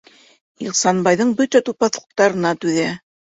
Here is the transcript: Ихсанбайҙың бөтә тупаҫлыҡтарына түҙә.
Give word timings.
Ихсанбайҙың 0.67 1.35
бөтә 1.41 1.63
тупаҫлыҡтарына 1.69 2.55
түҙә. 2.65 2.89